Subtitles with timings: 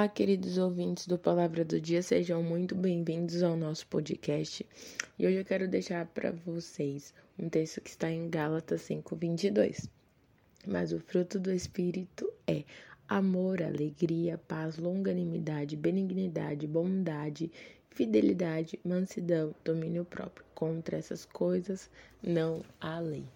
[0.00, 4.66] Olá, queridos ouvintes do Palavra do Dia, sejam muito bem-vindos ao nosso podcast.
[5.18, 9.90] E hoje eu quero deixar para vocês um texto que está em Gálatas 5:22.
[10.66, 12.64] Mas o fruto do espírito é
[13.10, 17.52] amor, alegria, paz, longanimidade, benignidade, bondade,
[17.90, 20.46] fidelidade, mansidão, domínio próprio.
[20.54, 21.90] Contra essas coisas
[22.22, 23.26] não há lei.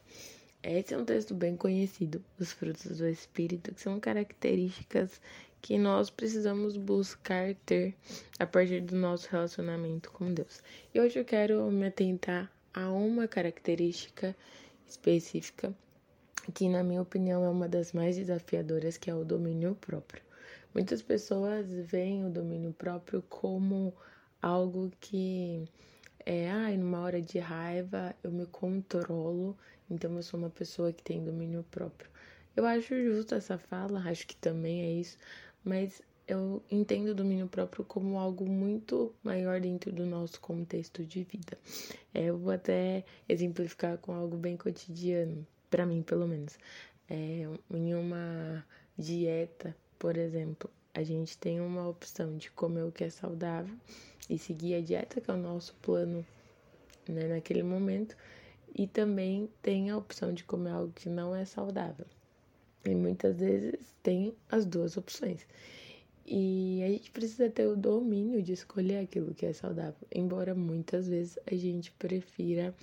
[0.62, 5.20] Esse é um texto bem conhecido, os frutos do Espírito, que são características
[5.64, 7.94] que nós precisamos buscar ter
[8.38, 10.62] a partir do nosso relacionamento com Deus.
[10.92, 14.36] E hoje eu quero me atentar a uma característica
[14.86, 15.74] específica
[16.52, 20.22] que, na minha opinião, é uma das mais desafiadoras, que é o domínio próprio.
[20.74, 23.94] Muitas pessoas veem o domínio próprio como
[24.42, 25.64] algo que
[26.26, 29.56] é, ah, numa hora de raiva eu me controlo,
[29.88, 32.10] então eu sou uma pessoa que tem domínio próprio.
[32.56, 35.18] Eu acho justo essa fala, acho que também é isso,
[35.64, 41.22] mas eu entendo o domínio próprio como algo muito maior dentro do nosso contexto de
[41.24, 41.58] vida.
[42.12, 46.58] É, eu vou até exemplificar com algo bem cotidiano, para mim pelo menos.
[47.08, 48.64] É, em uma
[48.96, 53.74] dieta, por exemplo, a gente tem uma opção de comer o que é saudável
[54.30, 56.24] e seguir a dieta, que é o nosso plano
[57.08, 58.16] né, naquele momento,
[58.74, 62.06] e também tem a opção de comer algo que não é saudável.
[62.84, 65.46] E muitas vezes tem as duas opções.
[66.26, 70.06] E a gente precisa ter o domínio de escolher aquilo que é saudável.
[70.14, 72.74] Embora muitas vezes a gente prefira.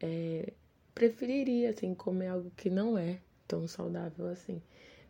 [0.00, 0.52] É,
[0.94, 4.60] preferiria, assim, comer algo que não é tão saudável assim.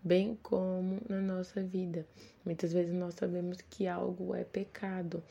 [0.02, 2.06] Bem como na nossa vida.
[2.44, 5.22] Muitas vezes nós sabemos que algo é pecado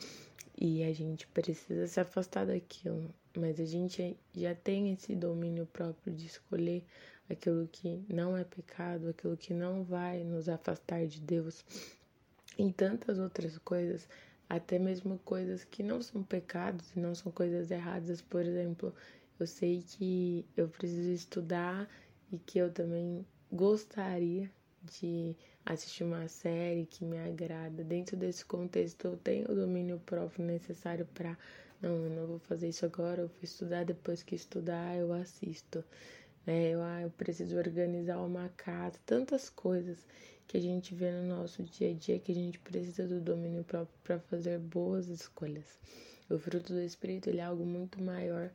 [0.59, 3.13] e a gente precisa se afastar daquilo.
[3.35, 6.83] Mas a gente já tem esse domínio próprio de escolher
[7.31, 11.63] aquilo que não é pecado, aquilo que não vai nos afastar de Deus,
[12.57, 14.07] e tantas outras coisas,
[14.49, 18.21] até mesmo coisas que não são pecados e não são coisas erradas.
[18.21, 18.93] Por exemplo,
[19.39, 21.89] eu sei que eu preciso estudar
[22.31, 24.51] e que eu também gostaria
[24.83, 27.83] de assistir uma série que me agrada.
[27.83, 31.37] Dentro desse contexto, eu tenho o domínio próprio necessário para
[31.81, 35.83] não, eu não vou fazer isso agora, eu vou estudar, depois que estudar eu assisto
[36.45, 36.71] né?
[36.71, 40.05] Eu, ah, eu preciso organizar uma casa, tantas coisas
[40.47, 43.63] que a gente vê no nosso dia a dia que a gente precisa do domínio
[43.63, 45.79] próprio para fazer boas escolhas.
[46.29, 48.51] O fruto do Espírito ele é algo muito maior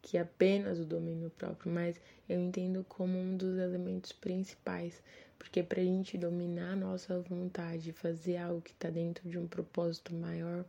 [0.00, 5.02] que apenas o domínio próprio, mas eu entendo como um dos elementos principais,
[5.38, 9.46] porque para a gente dominar a nossa vontade, fazer algo que está dentro de um
[9.46, 10.64] propósito maior,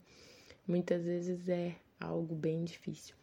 [0.68, 3.16] muitas vezes é algo bem difícil.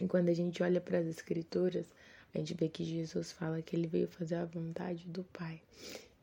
[0.00, 1.86] E quando a gente olha para as Escrituras,
[2.34, 5.62] a gente vê que Jesus fala que ele veio fazer a vontade do Pai.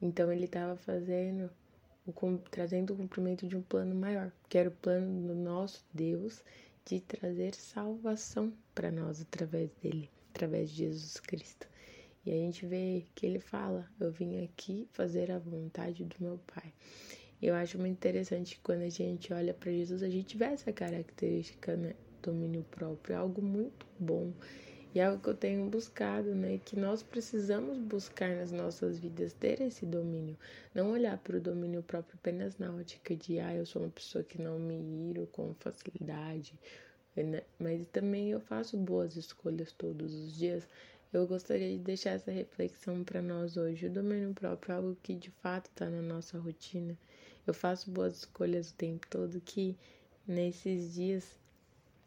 [0.02, 1.50] Então ele estava fazendo,
[2.06, 6.44] o, trazendo o cumprimento de um plano maior, que era o plano do nosso Deus
[6.86, 11.68] de trazer salvação para nós através dele, através de Jesus Cristo.
[12.26, 16.40] E a gente vê que ele fala: Eu vim aqui fazer a vontade do meu
[16.54, 16.74] Pai.
[17.42, 20.72] Eu acho muito interessante que quando a gente olha para Jesus, a gente vê essa
[20.72, 21.96] característica, né?
[22.22, 24.32] Domínio próprio, algo muito bom.
[24.94, 26.60] E é algo que eu tenho buscado, né?
[26.66, 30.38] Que nós precisamos buscar nas nossas vidas ter esse domínio.
[30.76, 34.22] Não olhar para o domínio próprio apenas na ótica de, ah, eu sou uma pessoa
[34.22, 36.60] que não me iro com facilidade.
[37.16, 37.42] Né?
[37.58, 40.68] Mas também eu faço boas escolhas todos os dias.
[41.14, 43.88] Eu gostaria de deixar essa reflexão para nós hoje.
[43.88, 46.98] O domínio próprio é algo que de fato está na nossa rotina.
[47.48, 49.78] Eu faço boas escolhas o tempo todo que
[50.28, 51.41] nesses dias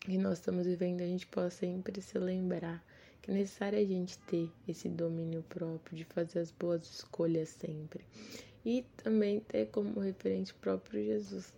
[0.05, 2.85] que nós estamos vivendo, a gente possa sempre se lembrar
[3.23, 8.05] que é necessário a gente ter esse domínio próprio, de fazer as boas escolhas sempre.
[8.67, 11.55] E também ter como referente o próprio Jesus,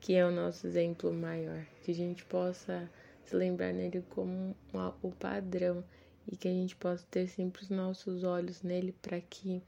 [0.00, 2.90] que é o nosso exemplo maior, que a gente possa
[3.24, 4.54] se lembrar nele como
[5.02, 5.82] o padrão
[6.30, 9.62] e que a gente possa ter sempre os nossos olhos nele para que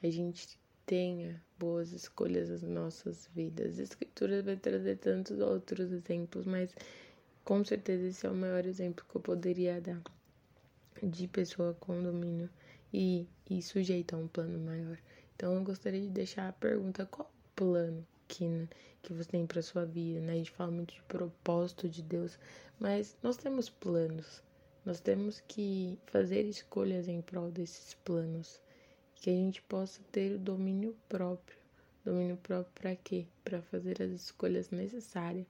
[0.00, 0.56] a gente
[0.86, 3.80] tenha boas escolhas nas nossas vidas.
[3.80, 6.72] A Escritura vai trazer tantos outros exemplos, mas
[7.48, 10.02] com certeza esse é o maior exemplo que eu poderia dar
[11.02, 12.50] de pessoa com domínio
[12.92, 14.98] e, e sujeita a um plano maior.
[15.34, 18.68] Então eu gostaria de deixar a pergunta: qual plano que,
[19.00, 20.20] que você tem para sua vida?
[20.20, 20.32] Né?
[20.32, 22.38] A gente fala muito de propósito de Deus,
[22.78, 24.42] mas nós temos planos.
[24.84, 28.60] Nós temos que fazer escolhas em prol desses planos.
[29.14, 31.56] Que a gente possa ter o domínio próprio.
[32.04, 33.24] Domínio próprio para quê?
[33.42, 35.46] Para fazer as escolhas necessárias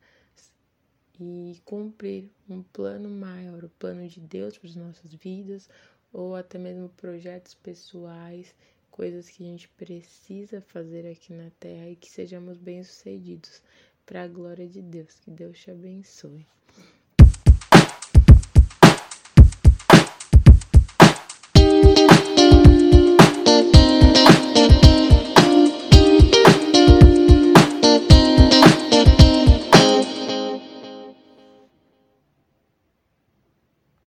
[1.20, 5.68] e cumprir um plano maior, o plano de Deus para as nossas vidas,
[6.12, 8.54] ou até mesmo projetos pessoais,
[8.90, 13.62] coisas que a gente precisa fazer aqui na terra e que sejamos bem-sucedidos
[14.04, 15.18] para a glória de Deus.
[15.20, 16.46] Que Deus te abençoe.